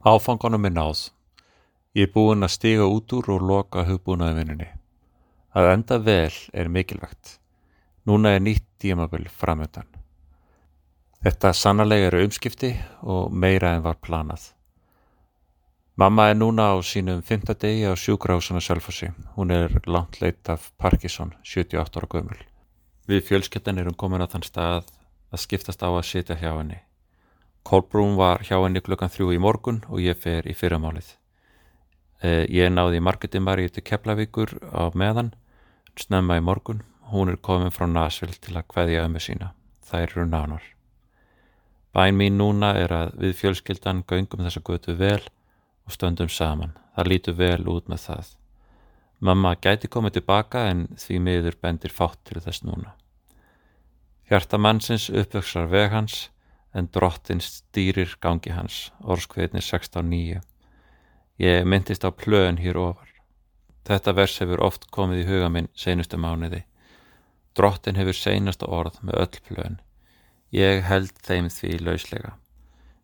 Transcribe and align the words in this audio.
Áfanganum 0.00 0.64
er 0.64 0.72
náð. 0.72 1.00
Ég 1.92 2.06
er 2.08 2.12
búinn 2.14 2.46
að 2.46 2.54
stiga 2.54 2.86
út 2.88 3.12
úr 3.12 3.26
og 3.34 3.42
loka 3.44 3.82
hugbúnaðarvinnunni. 3.84 4.68
Að 5.52 5.68
enda 5.74 5.98
vel 6.00 6.32
er 6.56 6.70
mikilvægt. 6.72 7.34
Núna 8.08 8.32
er 8.32 8.40
nýtt 8.40 8.64
tímabil 8.80 9.28
framöndan. 9.28 9.84
Þetta 11.20 11.52
sannarlega 11.52 12.08
eru 12.08 12.24
umskipti 12.24 12.72
og 13.02 13.28
meira 13.28 13.74
en 13.76 13.84
var 13.84 14.00
planað. 14.00 14.54
Mamma 16.00 16.30
er 16.30 16.38
núna 16.40 16.72
á 16.72 16.80
sínum 16.80 17.20
fymta 17.20 17.52
degi 17.52 17.84
á 17.84 17.92
sjúkrahúsinu 17.92 18.64
Sölfossi. 18.64 19.12
Hún 19.36 19.52
er 19.52 19.82
langt 19.84 20.22
leitt 20.22 20.48
af 20.48 20.70
Parkinson, 20.78 21.34
78 21.44 22.00
ára 22.00 22.08
gömul. 22.08 22.40
Við 23.04 23.26
fjölskyttan 23.28 23.76
erum 23.76 23.98
komin 24.00 24.24
á 24.24 24.32
þann 24.32 24.48
stað 24.48 24.88
að 25.28 25.44
skiptast 25.44 25.84
á 25.84 25.92
að 25.92 26.06
sitja 26.08 26.40
hjá 26.40 26.54
henni. 26.56 26.80
Kolbrún 27.64 28.16
var 28.16 28.42
hjá 28.46 28.56
henni 28.62 28.80
klukkan 28.80 29.12
þrjú 29.12 29.34
í 29.36 29.40
morgun 29.42 29.82
og 29.88 30.00
ég 30.00 30.16
fer 30.18 30.48
í 30.48 30.54
fyrramálið. 30.56 31.16
Eh, 32.22 32.44
ég 32.48 32.72
náði 32.72 33.00
Margeti 33.00 33.38
til 33.38 33.82
Keflavíkur 33.82 34.58
á 34.72 34.92
meðan, 34.94 35.32
snemma 35.96 36.36
í 36.36 36.40
morgun. 36.40 36.82
Hún 37.12 37.28
er 37.28 37.36
komin 37.36 37.70
frá 37.70 37.86
Nasvill 37.86 38.34
til 38.40 38.56
að 38.56 38.68
hveðja 38.68 39.04
ömmu 39.04 39.18
sína. 39.20 39.52
Það 39.82 40.02
eru 40.02 40.26
nánar. 40.26 40.62
Bæn 41.92 42.14
mín 42.14 42.38
núna 42.38 42.74
er 42.78 42.92
að 42.92 43.16
við 43.18 43.34
fjölskyldan 43.40 44.04
göngum 44.06 44.44
þessa 44.44 44.60
götu 44.62 44.94
vel 44.94 45.22
og 45.86 45.92
stöndum 45.92 46.28
saman. 46.28 46.76
Það 46.94 47.08
lítur 47.10 47.34
vel 47.34 47.66
út 47.66 47.88
með 47.88 48.04
það. 48.06 48.36
Mamma 49.20 49.56
gæti 49.56 49.88
komið 49.88 50.20
tilbaka 50.20 50.68
en 50.70 50.86
því 50.96 51.18
miður 51.18 51.56
bendir 51.60 51.90
fátt 51.90 52.20
til 52.24 52.40
þess 52.40 52.62
núna. 52.62 52.94
Hjarta 54.30 54.58
mannsins 54.58 55.10
uppvöksar 55.10 55.66
veg 55.66 55.90
hans 55.90 56.28
en 56.74 56.88
drottin 56.94 57.40
stýrir 57.42 58.16
gangi 58.20 58.52
hans, 58.54 58.90
orskveitni 59.02 59.60
16.9. 59.60 60.40
Ég 61.40 61.64
myndist 61.64 62.04
á 62.06 62.10
plöun 62.12 62.60
hér 62.60 62.78
ofar. 62.78 63.08
Þetta 63.88 64.14
vers 64.14 64.36
hefur 64.42 64.62
oft 64.62 64.90
komið 64.94 65.22
í 65.22 65.28
huga 65.30 65.48
minn 65.48 65.70
seinustu 65.74 66.18
mánuði. 66.20 66.62
Drottin 67.56 67.98
hefur 67.98 68.14
seinasta 68.14 68.68
orð 68.68 69.00
með 69.02 69.22
öll 69.24 69.40
plöun. 69.48 69.80
Ég 70.54 70.84
held 70.86 71.16
þeim 71.26 71.48
því 71.50 71.78
lauslega. 71.80 72.36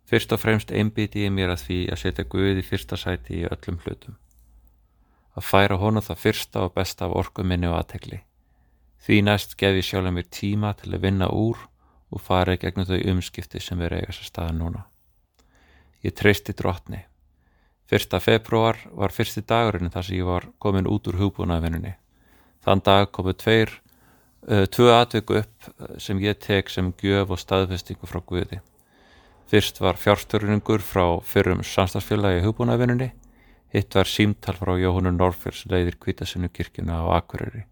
Fyrst 0.07 0.33
og 0.33 0.43
fremst 0.43 0.71
einbíti 0.71 1.25
ég 1.25 1.33
mér 1.35 1.57
að 1.57 1.65
því 1.67 1.81
að 1.91 2.01
setja 2.03 2.25
Guði 2.31 2.63
fyrsta 2.63 2.99
sæti 3.01 3.41
í 3.41 3.47
öllum 3.49 3.81
hlutum. 3.83 4.19
Að 5.35 5.49
færa 5.51 5.79
honu 5.81 6.01
það 6.01 6.23
fyrsta 6.23 6.63
og 6.67 6.77
besta 6.77 7.09
af 7.09 7.17
orku 7.19 7.43
minni 7.43 7.67
og 7.67 7.81
aðtegli. 7.81 8.21
Því 9.03 9.19
næst 9.27 9.57
gef 9.59 9.75
ég 9.75 9.87
sjálf 9.87 10.15
mér 10.15 10.29
tíma 10.31 10.73
til 10.79 10.95
að 10.95 11.03
vinna 11.09 11.29
úr 11.33 11.59
og 12.13 12.23
farið 12.23 12.61
gegnum 12.63 12.87
þau 12.89 12.99
umskipti 13.13 13.61
sem 13.63 13.79
verið 13.79 14.05
eiga 14.05 14.15
sér 14.15 14.31
staða 14.31 14.55
núna. 14.57 14.85
Ég 16.05 16.15
treysti 16.15 16.55
drotni. 16.55 17.03
Fyrsta 17.87 18.21
februar 18.23 18.79
var 18.93 19.15
fyrsti 19.15 19.43
dagurinn 19.47 19.91
þar 19.95 20.07
sem 20.07 20.19
ég 20.19 20.27
var 20.27 20.49
komin 20.63 20.89
út 20.91 21.07
úr 21.11 21.19
hugbúnaðvinnunni. 21.21 21.95
Þann 22.67 22.83
dag 22.87 23.13
komu 23.15 23.35
tveir, 23.35 23.71
uh, 24.51 24.65
tvö 24.67 24.89
atveiku 24.95 25.39
upp 25.43 25.69
sem 26.03 26.19
ég 26.23 26.39
tek 26.43 26.71
sem 26.71 26.93
gjöf 27.03 27.35
og 27.35 27.43
staðfestingu 27.43 28.11
frá 28.11 28.23
Guði. 28.27 28.59
Fyrst 29.47 29.79
var 29.79 29.99
fjárstörningur 30.03 30.83
frá 30.83 31.21
fyrrum 31.23 31.63
samstagsfélagi 31.63 32.43
hugbúnaðvinnunni, 32.43 33.13
hitt 33.71 33.95
var 33.95 34.11
símtal 34.11 34.57
frá 34.59 34.75
Jóhunur 34.83 35.15
Norfjörns 35.15 35.63
leiðir 35.71 35.99
kvítasinu 36.03 36.51
kirkuna 36.51 36.99
á 37.07 37.23
Akureyri. 37.23 37.67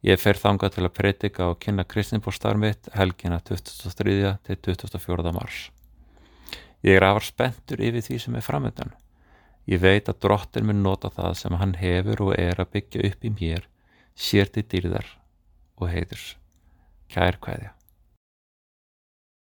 Ég 0.00 0.16
fer 0.16 0.38
þanga 0.40 0.70
til 0.72 0.86
að 0.86 0.94
predika 0.96 1.50
og 1.52 1.58
kynna 1.60 1.84
kristinbórstar 1.84 2.56
mitt 2.56 2.88
helgina 2.96 3.36
23. 3.44 4.36
til 4.46 4.60
24. 4.64 5.32
mars. 5.36 5.66
Ég 6.80 6.96
er 6.96 7.04
afar 7.04 7.26
spenntur 7.26 7.82
yfir 7.84 8.06
því 8.06 8.20
sem 8.22 8.38
er 8.38 8.46
framöndan. 8.46 8.94
Ég 9.68 9.82
veit 9.82 10.08
að 10.08 10.22
drottin 10.24 10.64
mun 10.70 10.80
nota 10.82 11.10
það 11.12 11.36
sem 11.42 11.58
hann 11.60 11.76
hefur 11.76 12.24
og 12.30 12.32
er 12.40 12.56
að 12.56 12.72
byggja 12.78 13.10
upp 13.10 13.28
í 13.28 13.34
mér, 13.34 13.68
sér 14.16 14.48
til 14.48 14.64
dýrðar 14.64 15.12
og 15.76 15.92
heiðurs. 15.92 16.32
Kær 17.12 17.36
hvaðja. 17.36 17.74